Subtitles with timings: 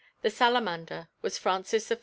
[0.21, 1.97] 1 The salamander was Francis I.